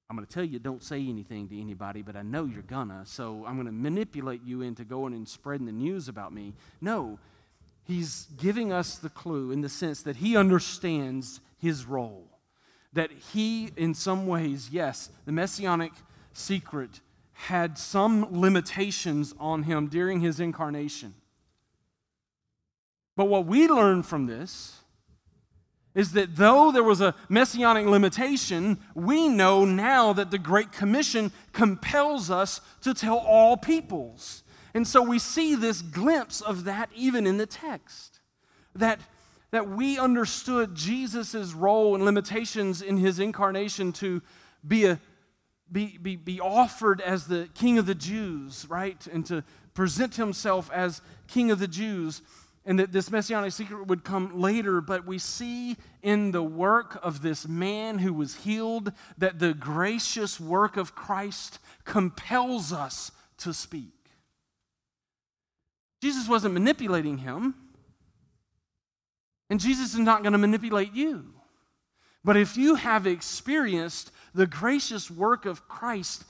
[0.08, 3.02] I'm going to tell you don't say anything to anybody, but I know you're gonna,
[3.04, 6.54] so I'm going to manipulate you into going and spreading the news about me.
[6.80, 7.18] No,
[7.82, 12.28] he's giving us the clue in the sense that he understands his role.
[12.92, 15.92] That he, in some ways, yes, the messianic
[16.32, 17.00] secret
[17.32, 21.14] had some limitations on him during his incarnation.
[23.16, 24.76] But what we learn from this
[25.94, 31.32] is that though there was a messianic limitation, we know now that the Great Commission
[31.54, 34.44] compels us to tell all peoples.
[34.74, 38.20] And so we see this glimpse of that even in the text.
[38.74, 39.00] That,
[39.52, 44.20] that we understood Jesus' role and limitations in his incarnation to
[44.68, 45.00] be, a,
[45.72, 49.06] be, be, be offered as the king of the Jews, right?
[49.06, 52.20] And to present himself as king of the Jews
[52.66, 57.22] and that this messianic secret would come later, but we see in the work of
[57.22, 63.92] this man who was healed that the gracious work of Christ compels us to speak.
[66.02, 67.54] Jesus wasn't manipulating him,
[69.48, 71.34] and Jesus is not going to manipulate you.
[72.24, 76.24] But if you have experienced the gracious work of Christ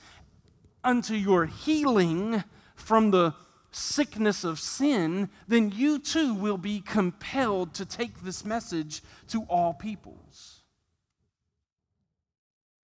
[0.83, 2.43] unto your healing
[2.75, 3.33] from the
[3.77, 9.73] sickness of sin, then you too will be compelled to take this message to all
[9.73, 10.61] peoples.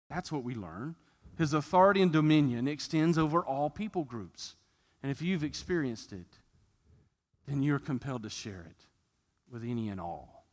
[0.08, 0.96] That's what we learn.
[1.38, 4.56] His authority and dominion extends over all people groups.
[5.02, 6.38] And if you've experienced it,
[7.46, 8.86] then you're compelled to share it
[9.50, 10.44] with any and all.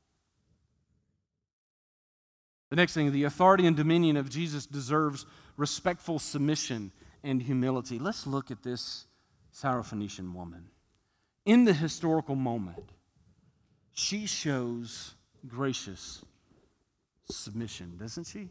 [2.70, 6.92] The next thing, the authority and dominion of Jesus deserves respectful submission
[7.24, 7.98] and humility.
[7.98, 9.06] Let's look at this
[9.62, 10.68] Syrophoenician woman.
[11.46, 12.92] In the historical moment,
[13.94, 15.14] she shows
[15.48, 16.24] gracious
[17.30, 18.50] submission, doesn't she?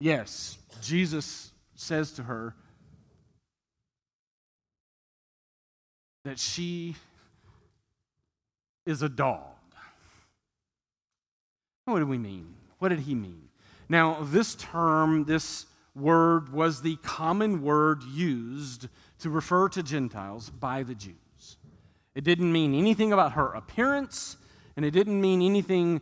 [0.00, 2.56] Yes, Jesus says to her
[6.24, 6.96] that she
[8.84, 9.40] is a dog.
[11.84, 12.54] What do we mean?
[12.78, 13.48] What did he mean?
[13.88, 18.88] Now, this term, this word, was the common word used
[19.20, 21.16] to refer to Gentiles by the Jews.
[22.14, 24.36] It didn't mean anything about her appearance,
[24.76, 26.00] and it didn't mean anything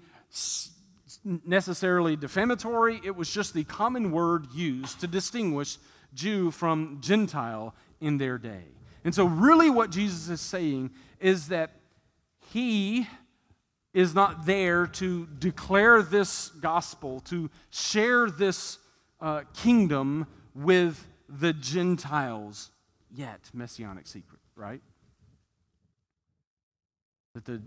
[1.44, 3.00] necessarily defamatory.
[3.04, 5.78] It was just the common word used to distinguish
[6.14, 8.64] Jew from Gentile in their day.
[9.04, 11.72] And so, really, what Jesus is saying is that
[12.52, 13.06] he
[13.92, 18.78] is not there to declare this gospel, to share this
[19.20, 22.70] uh, kingdom with the Gentiles
[23.10, 23.50] yet.
[23.52, 24.80] Messianic secret, right?
[27.34, 27.62] That the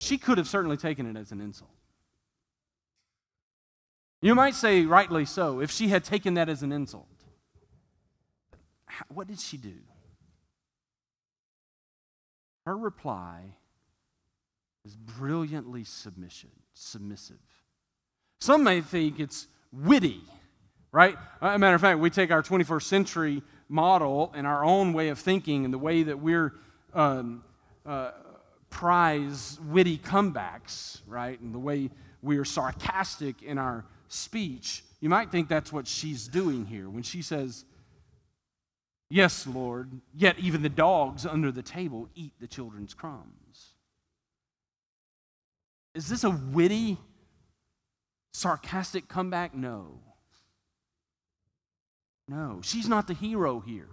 [0.00, 1.70] she could have certainly taken it as an insult.
[4.20, 7.06] You might say, rightly so, if she had taken that as an insult.
[9.08, 9.74] What did she do?
[12.66, 13.54] Her reply
[14.84, 17.38] is brilliantly submission, submissive.
[18.40, 20.20] Some may think it's witty,
[20.92, 21.16] right?
[21.40, 25.18] A matter of fact, we take our 21st century model and our own way of
[25.18, 26.54] thinking and the way that we're
[26.94, 27.44] um,
[27.84, 28.12] uh,
[28.70, 31.38] prize witty comebacks, right?
[31.40, 31.90] And the way
[32.22, 34.84] we are sarcastic in our speech.
[35.00, 37.64] You might think that's what she's doing here when she says,
[39.10, 43.47] Yes, Lord, yet even the dogs under the table eat the children's crumbs.
[45.94, 46.98] Is this a witty,
[48.32, 49.54] sarcastic comeback?
[49.54, 50.00] No.
[52.28, 53.88] No, she's not the hero here.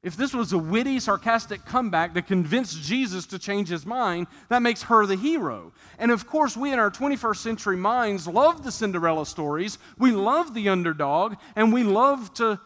[0.00, 4.62] If this was a witty, sarcastic comeback that convinced Jesus to change his mind, that
[4.62, 5.72] makes her the hero.
[5.98, 9.76] And of course, we in our 21st century minds love the Cinderella stories.
[9.98, 12.60] We love the underdog, and we love to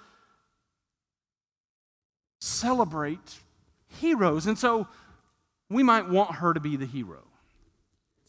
[2.43, 3.39] celebrate
[4.01, 4.47] heroes.
[4.47, 4.87] And so
[5.71, 7.32] we might want her to be the hero.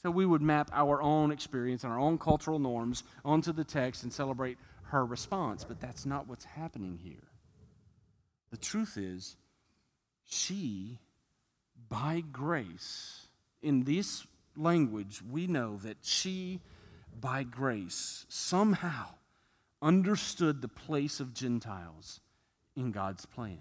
[0.04, 4.04] So we would map our own experience and our own cultural norms onto the text
[4.04, 5.64] and celebrate her response.
[5.64, 7.30] But that's not what's happening here.
[8.52, 9.38] The truth is,
[10.26, 11.00] she,
[11.90, 13.28] by grace,
[13.62, 16.60] in this language, we know that she,
[17.20, 19.06] by grace, somehow
[19.82, 22.20] understood the place of Gentiles
[22.76, 23.60] in God's plan.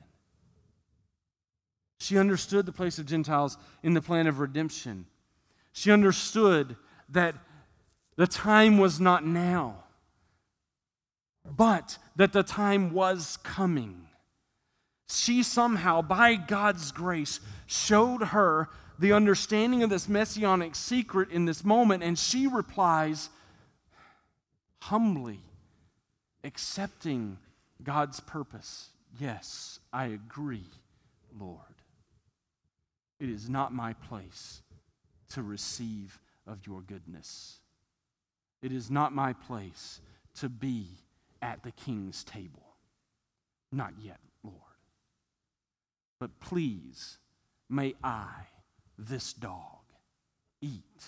[2.01, 5.07] She understood the place of Gentiles in the plan of redemption.
[5.73, 6.77] She understood
[7.09, 7.35] that
[8.17, 9.85] the time was not now,
[11.45, 14.07] but that the time was coming.
[15.09, 21.65] She somehow, by God's grace, showed her the understanding of this messianic secret in this
[21.65, 23.31] moment, and she replies
[24.83, 25.41] humbly,
[26.45, 27.39] accepting
[27.83, 28.91] God's purpose.
[29.19, 30.67] Yes, I agree,
[31.39, 31.59] Lord.
[33.19, 34.63] It is not my place
[35.35, 37.59] to receive of your goodness.
[38.63, 40.01] It is not my place
[40.41, 40.87] to be
[41.41, 42.77] at the king's table.
[43.71, 44.57] Not yet, Lord.
[46.21, 47.19] But please,
[47.69, 48.29] may I,
[48.99, 49.81] this dog,
[50.61, 51.05] eat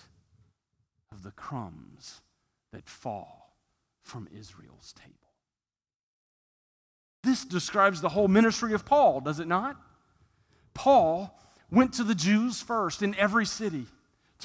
[1.12, 2.20] of the crumbs
[2.72, 3.56] that fall
[4.02, 5.14] from Israel's table.
[7.22, 9.76] This describes the whole ministry of Paul, does it not?
[10.74, 11.38] Paul
[11.70, 13.86] went to the Jews first in every city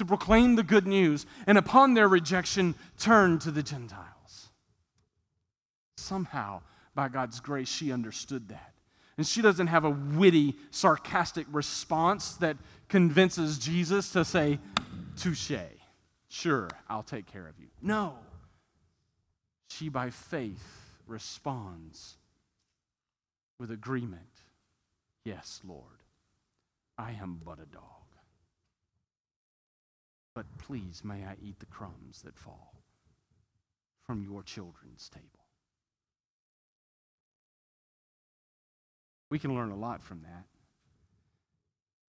[0.00, 4.48] to proclaim the good news, and upon their rejection, turned to the Gentiles.
[5.98, 6.62] Somehow,
[6.94, 8.72] by God's grace, she understood that.
[9.18, 12.56] And she doesn't have a witty, sarcastic response that
[12.88, 14.58] convinces Jesus to say,
[15.18, 15.52] Touche,
[16.30, 17.66] sure, I'll take care of you.
[17.82, 18.14] No.
[19.68, 22.16] She, by faith, responds
[23.58, 24.22] with agreement
[25.26, 25.84] Yes, Lord.
[26.96, 27.99] I am but a dog.
[30.40, 32.72] But please, may I eat the crumbs that fall
[34.06, 35.44] from your children's table.
[39.28, 40.46] We can learn a lot from that.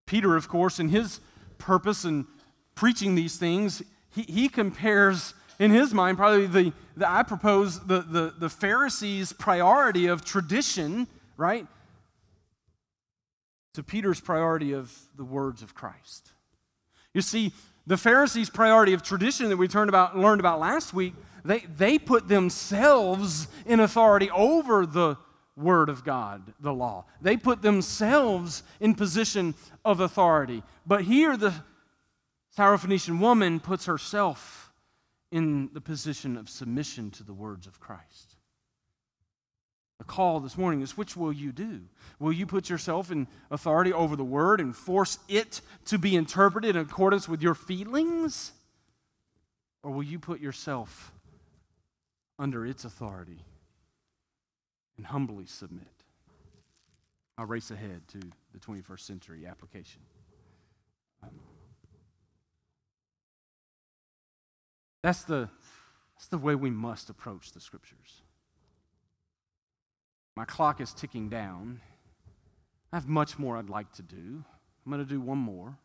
[0.05, 1.19] Peter, of course, in his
[1.57, 2.25] purpose in
[2.73, 7.99] preaching these things, he, he compares, in his mind, probably the, the I propose the,
[7.99, 11.05] the, the Pharisees' priority of tradition,
[11.36, 11.67] right,
[13.73, 16.32] to Peter's priority of the words of Christ.
[17.13, 17.51] You see,
[17.92, 21.14] the Pharisees' priority of tradition that we about, learned about last week,
[21.44, 25.18] they, they put themselves in authority over the
[25.58, 27.04] Word of God, the law.
[27.22, 30.64] They put themselves in position of authority.
[30.88, 31.54] But here, the
[32.58, 34.72] Syrophoenician woman puts herself
[35.30, 38.30] in the position of submission to the words of Christ.
[40.02, 41.82] The call this morning is which will you do?
[42.18, 46.76] Will you put yourself in authority over the word and force it to be interpreted
[46.76, 48.52] in accordance with your feelings?
[49.84, 51.12] Or will you put yourself
[52.39, 53.45] under its authority
[54.97, 55.86] and humbly submit?
[57.38, 58.22] I'll race ahead to
[58.54, 60.02] the 21st century application.
[65.04, 65.47] That's, the,
[66.16, 68.24] that's the way we must approach the scriptures.
[70.36, 71.82] My clock is ticking down.
[72.91, 74.43] I have much more I'd like to do.
[74.86, 75.77] I'm going to do one more.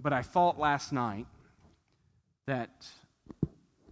[0.00, 1.26] But I thought last night
[2.46, 2.86] that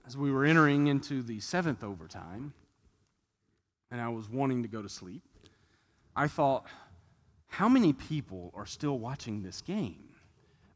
[0.07, 2.53] as we were entering into the seventh overtime,
[3.91, 5.23] and I was wanting to go to sleep,
[6.17, 6.67] I thought,
[7.47, 10.09] how many people are still watching this game?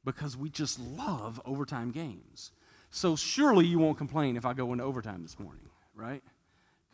[0.05, 2.53] Because we just love overtime games.
[2.91, 6.23] So surely you won't complain if I go into overtime this morning, right?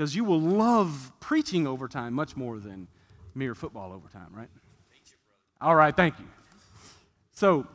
[0.01, 2.89] Because you will love preaching overtime much more than
[3.35, 4.49] mere football overtime, right?
[5.61, 6.25] All right, thank you.
[7.33, 7.67] So,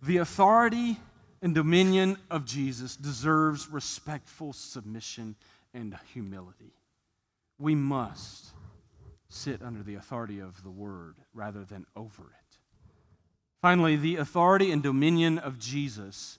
[0.00, 0.98] the authority
[1.42, 5.36] and dominion of Jesus deserves respectful submission
[5.74, 6.72] and humility.
[7.58, 8.52] We must
[9.28, 12.56] sit under the authority of the word rather than over it.
[13.60, 16.38] Finally, the authority and dominion of Jesus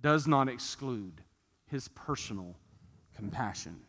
[0.00, 1.20] does not exclude
[1.66, 2.56] his personal
[3.14, 3.82] compassion.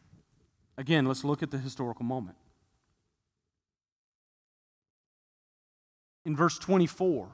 [0.82, 2.38] Again, let's look at the historical moment.
[6.26, 7.28] In verse 24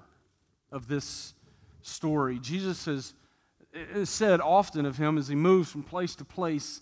[0.70, 1.34] of this
[1.82, 3.14] story, Jesus has
[4.04, 6.82] said often of him as he moves from place to place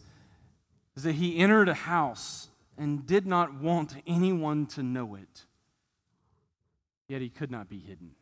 [0.97, 2.47] is that he entered a house
[2.80, 5.45] and did not want anyone to know it,
[7.07, 8.16] yet he could not be hidden.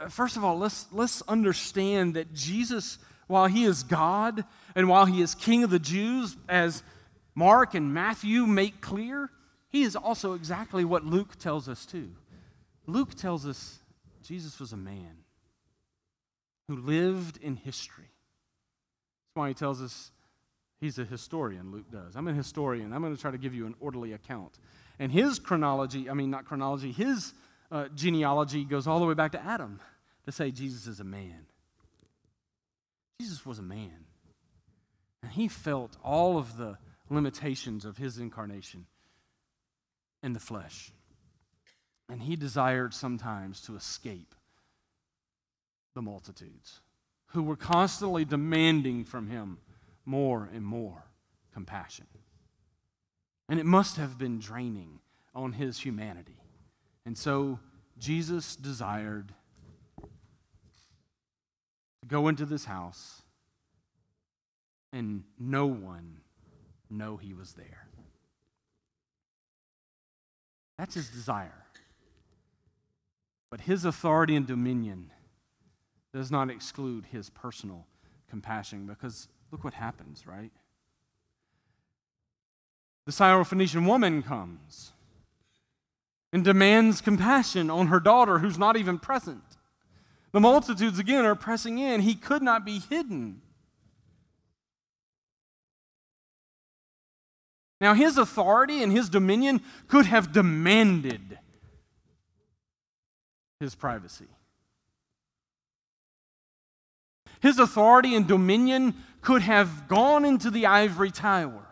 [0.00, 5.06] Uh, first of all, let's, let's understand that Jesus, while he is God and while
[5.06, 6.82] he is King of the Jews, as
[7.34, 9.30] Mark and Matthew make clear,
[9.68, 12.10] he is also exactly what Luke tells us too.
[12.86, 13.78] Luke tells us
[14.22, 15.24] Jesus was a man
[16.68, 18.04] who lived in history.
[18.04, 20.10] That's why he tells us
[20.80, 22.16] he's a historian, Luke does.
[22.16, 22.92] I'm a historian.
[22.92, 24.58] I'm going to try to give you an orderly account.
[24.98, 27.32] And his chronology, I mean, not chronology, his
[27.70, 29.80] uh, genealogy goes all the way back to Adam
[30.26, 31.46] to say Jesus is a man.
[33.20, 34.04] Jesus was a man.
[35.22, 36.78] And he felt all of the
[37.10, 38.86] limitations of his incarnation
[40.22, 40.92] in the flesh.
[42.08, 44.34] And he desired sometimes to escape
[45.94, 46.80] the multitudes
[47.26, 49.58] who were constantly demanding from him
[50.04, 51.04] more and more
[51.52, 52.06] compassion.
[53.48, 55.00] And it must have been draining
[55.34, 56.36] on his humanity.
[57.04, 57.58] And so
[57.98, 59.32] Jesus desired
[60.00, 60.08] to
[62.06, 63.22] go into this house,
[64.92, 66.20] and no one
[66.90, 67.88] know he was there.
[70.78, 71.66] That's his desire.
[73.50, 75.10] But his authority and dominion
[76.12, 77.86] does not exclude his personal
[78.28, 80.52] compassion because look what happens, right?
[83.06, 84.92] The Syrophoenician woman comes
[86.32, 89.42] and demands compassion on her daughter who's not even present.
[90.32, 92.02] The multitudes again are pressing in.
[92.02, 93.42] He could not be hidden.
[97.80, 101.38] Now, his authority and his dominion could have demanded
[103.58, 104.28] his privacy.
[107.40, 111.66] His authority and dominion could have gone into the ivory tower.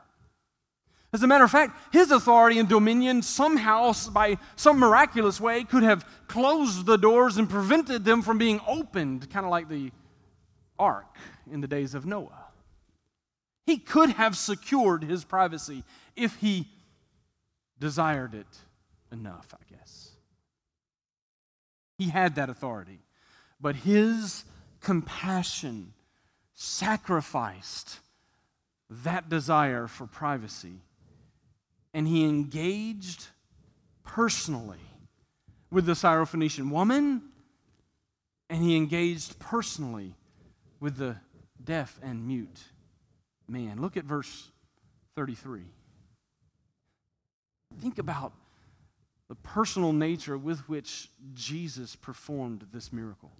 [1.12, 5.82] As a matter of fact, his authority and dominion somehow, by some miraculous way, could
[5.82, 9.90] have closed the doors and prevented them from being opened, kind of like the
[10.78, 11.16] ark
[11.50, 12.47] in the days of Noah.
[13.68, 15.84] He could have secured his privacy
[16.16, 16.68] if he
[17.78, 18.46] desired it
[19.12, 20.12] enough, I guess.
[21.98, 23.00] He had that authority.
[23.60, 24.44] But his
[24.80, 25.92] compassion
[26.54, 28.00] sacrificed
[28.88, 30.80] that desire for privacy
[31.92, 33.26] and he engaged
[34.02, 34.78] personally
[35.70, 37.20] with the Syrophoenician woman,
[38.48, 40.14] and he engaged personally
[40.80, 41.16] with the
[41.62, 42.62] deaf and mute
[43.49, 43.80] man.
[43.80, 44.51] Look at verse
[45.16, 45.62] 33.
[47.80, 48.32] Think about
[49.28, 53.30] the personal nature with which Jesus performed this miracle.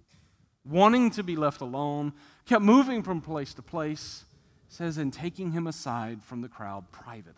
[0.65, 2.13] Wanting to be left alone,
[2.45, 4.25] kept moving from place to place,
[4.67, 7.33] says, and taking him aside from the crowd privately,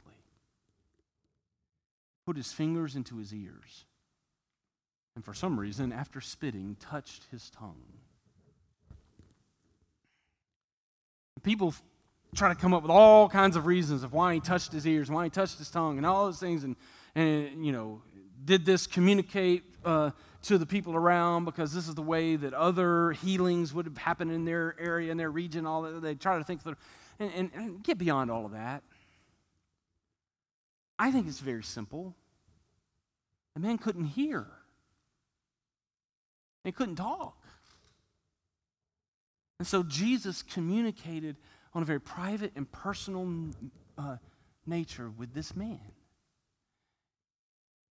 [2.26, 3.86] put his fingers into his ears,
[5.16, 7.84] and for some reason, after spitting, touched his tongue.
[11.44, 11.74] People
[12.36, 15.10] try to come up with all kinds of reasons of why he touched his ears,
[15.10, 16.64] why he touched his tongue, and all those things.
[16.64, 16.76] And,
[17.16, 18.02] and you know,
[18.46, 20.12] did this communicate uh,
[20.44, 24.32] to the people around because this is the way that other healings would have happened
[24.32, 25.66] in their area, in their region?
[25.66, 26.76] All that they try to think, that,
[27.20, 28.84] and, and, and get beyond all of that.
[30.98, 32.16] I think it's very simple.
[33.56, 34.48] The man couldn't hear.
[36.64, 37.38] He couldn't talk.
[39.60, 41.38] And so Jesus communicated
[41.74, 43.52] on a very private and personal
[43.98, 44.18] uh,
[44.66, 45.80] nature with this man.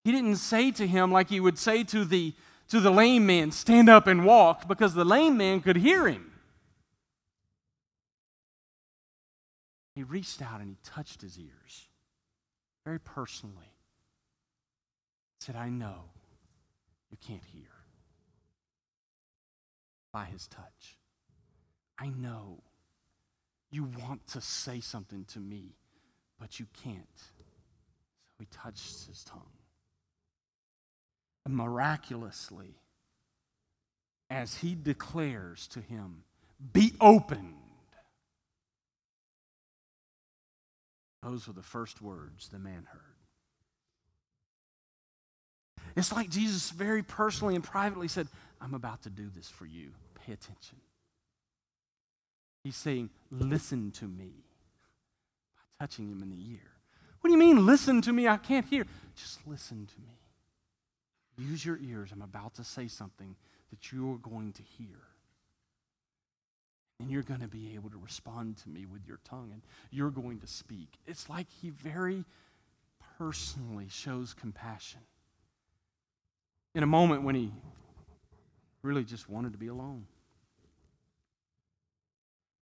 [0.05, 2.35] He didn't say to him like he would say to the,
[2.69, 6.33] to the lame man, stand up and walk, because the lame man could hear him.
[9.95, 11.89] He reached out and he touched his ears
[12.85, 13.73] very personally.
[15.41, 16.05] Said, I know
[17.11, 17.63] you can't hear
[20.13, 20.97] by his touch.
[21.99, 22.63] I know
[23.71, 25.75] you want to say something to me,
[26.41, 27.19] but you can't.
[27.19, 29.41] So he touched his tongue.
[31.45, 32.75] And miraculously,
[34.31, 36.25] as he declares to him,
[36.73, 37.55] Be opened.
[41.23, 43.01] Those were the first words the man heard.
[45.97, 48.29] It's like Jesus very personally and privately said,
[48.61, 49.91] I'm about to do this for you.
[50.27, 50.79] Pay attention.
[52.67, 54.33] He's saying, Listen to me
[55.55, 56.73] by touching him in the ear.
[57.21, 58.27] What do you mean, listen to me?
[58.27, 58.85] I can't hear.
[59.15, 61.49] Just listen to me.
[61.49, 62.11] Use your ears.
[62.13, 63.37] I'm about to say something
[63.71, 64.99] that you're going to hear.
[66.99, 69.63] And you're going to be able to respond to me with your tongue, and
[69.93, 70.89] you're going to speak.
[71.07, 72.25] It's like he very
[73.17, 75.03] personally shows compassion
[76.75, 77.53] in a moment when he
[78.83, 80.07] really just wanted to be alone.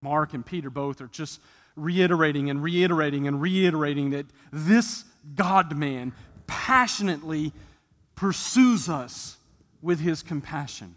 [0.04, 1.40] Mark and Peter both are just
[1.74, 6.12] reiterating and reiterating and reiterating that this God man
[6.46, 7.52] passionately
[8.14, 9.38] pursues us
[9.82, 10.94] with his compassion.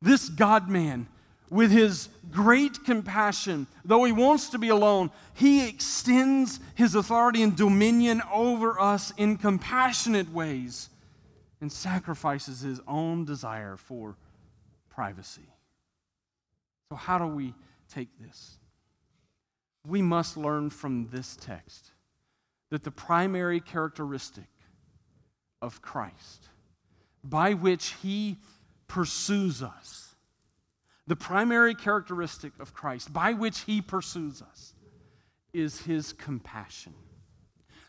[0.00, 1.08] This God man,
[1.50, 7.54] with his great compassion, though he wants to be alone, he extends his authority and
[7.54, 10.88] dominion over us in compassionate ways
[11.60, 14.16] and sacrifices his own desire for
[14.88, 15.48] privacy.
[16.88, 17.54] So, how do we
[17.92, 18.58] take this.
[19.86, 21.90] We must learn from this text
[22.70, 24.48] that the primary characteristic
[25.60, 26.48] of Christ,
[27.22, 28.38] by which he
[28.88, 30.14] pursues us,
[31.06, 34.74] the primary characteristic of Christ, by which he pursues us,
[35.52, 36.94] is his compassion.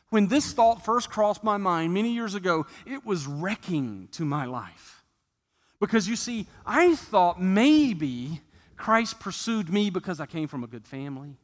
[0.09, 4.45] When this thought first crossed my mind many years ago, it was wrecking to my
[4.45, 5.03] life.
[5.79, 8.41] Because you see, I thought maybe
[8.77, 11.37] Christ pursued me because I came from a good family.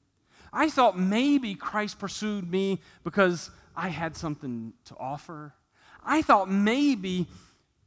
[0.51, 5.53] I thought maybe Christ pursued me because I had something to offer.
[6.03, 7.27] I thought maybe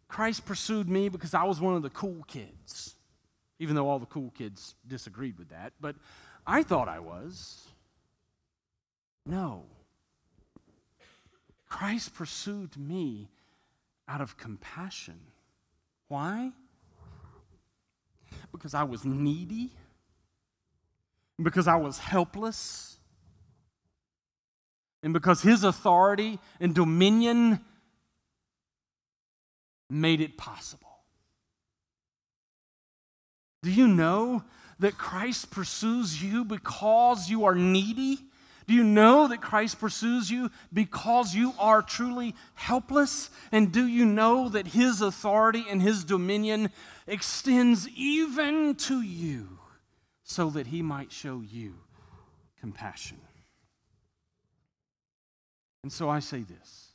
[0.09, 2.95] Christ pursued me because I was one of the cool kids,
[3.59, 5.72] even though all the cool kids disagreed with that.
[5.80, 5.97] But
[6.47, 7.66] I thought I was.
[9.26, 9.64] No.
[11.68, 13.30] Christ pursued me
[14.07, 15.18] out of compassion.
[16.09, 16.53] Why?
[18.53, 19.71] Because I was needy,
[21.43, 22.97] because I was helpless,
[25.03, 27.61] and because His authority and dominion
[29.91, 30.89] made it possible.
[33.63, 34.43] Do you know
[34.79, 38.19] that Christ pursues you because you are needy?
[38.67, 43.31] Do you know that Christ pursues you because you are truly helpless?
[43.51, 46.71] And do you know that His authority and His dominion
[47.07, 49.59] extends even to you
[50.23, 51.75] so that He might show you
[52.61, 53.19] compassion?
[55.83, 56.89] And so I say this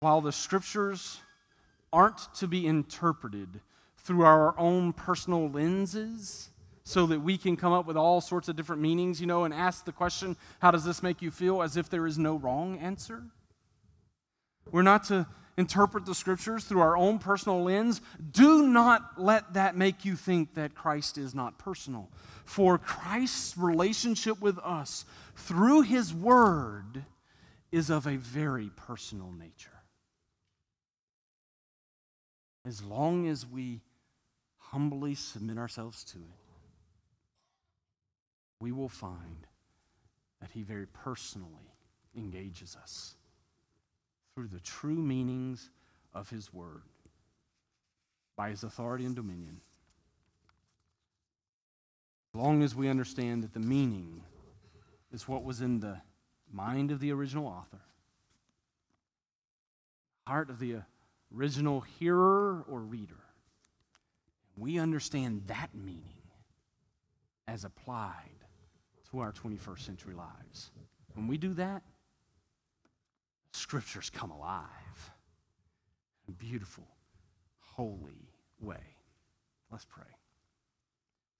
[0.00, 1.20] while the scriptures
[1.92, 3.60] aren't to be interpreted
[3.98, 6.48] through our own personal lenses,
[6.82, 9.54] so that we can come up with all sorts of different meanings, you know, and
[9.54, 12.78] ask the question, how does this make you feel, as if there is no wrong
[12.78, 13.22] answer.
[14.72, 15.26] We're not to
[15.60, 18.00] interpret the scriptures through our own personal lens.
[18.32, 22.08] Do not let that make you think that Christ is not personal.
[22.44, 25.04] For Christ's relationship with us
[25.36, 27.04] through his word
[27.70, 29.70] is of a very personal nature.
[32.66, 33.82] As long as we
[34.56, 36.40] humbly submit ourselves to it,
[38.60, 39.46] we will find
[40.40, 41.74] that he very personally
[42.16, 43.14] engages us
[44.40, 45.68] through the true meanings
[46.14, 46.80] of his word
[48.36, 49.60] by his authority and dominion.
[52.32, 54.22] As long as we understand that the meaning
[55.12, 55.98] is what was in the
[56.50, 57.82] mind of the original author,
[60.26, 60.76] heart of the
[61.36, 63.20] original hearer or reader,
[64.56, 66.22] we understand that meaning
[67.46, 68.46] as applied
[69.10, 70.70] to our 21st century lives.
[71.12, 71.82] When we do that,
[73.52, 74.66] scriptures come alive
[76.26, 76.86] in a beautiful,
[77.60, 78.30] holy
[78.60, 78.76] way.
[79.70, 80.04] Let's pray.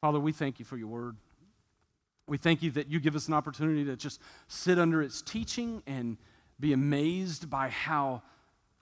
[0.00, 1.16] Father, we thank you for your word.
[2.26, 5.82] We thank you that you give us an opportunity to just sit under its teaching
[5.86, 6.16] and
[6.58, 8.22] be amazed by how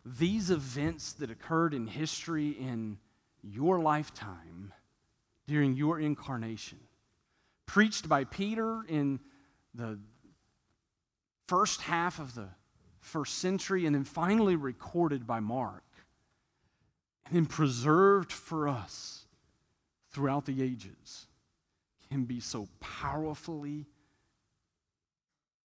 [0.04, 2.98] these events that occurred in history in
[3.42, 4.72] your lifetime
[5.46, 6.78] during your incarnation,
[7.66, 9.20] preached by Peter in
[9.74, 9.98] the
[11.46, 12.48] first half of the
[13.08, 15.84] first century, and then finally recorded by Mark,
[17.26, 19.24] and then preserved for us
[20.10, 21.26] throughout the ages,
[22.10, 23.86] can be so powerfully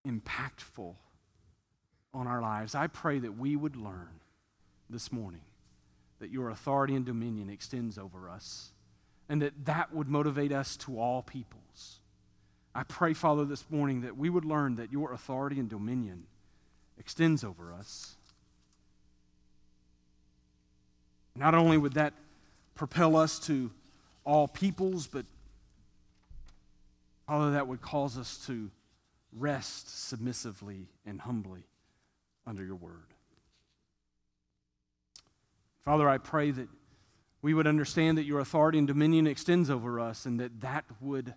[0.07, 0.95] impactful
[2.15, 2.75] on our lives.
[2.75, 4.21] I pray that we would learn
[4.91, 5.43] this morning
[6.19, 8.73] that your authority and dominion extends over us
[9.29, 12.01] and that that would motivate us to all peoples.
[12.75, 16.25] I pray, Father, this morning that we would learn that your authority and dominion
[16.99, 18.17] extends over us.
[21.35, 22.13] Not only would that
[22.75, 23.71] propel us to
[24.25, 25.25] all peoples, but
[27.27, 28.71] Father, that would cause us to
[29.33, 31.65] rest submissively and humbly
[32.47, 33.15] under your word.
[35.85, 36.69] Father, I pray that
[37.41, 41.35] we would understand that your authority and dominion extends over us and that that would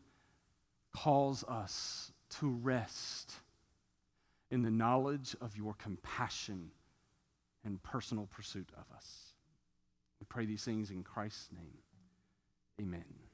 [0.93, 3.33] cause us to rest
[4.51, 6.71] in the knowledge of your compassion
[7.63, 9.33] and personal pursuit of us.
[10.19, 11.79] We pray these things in Christ's name.
[12.79, 13.24] Amen.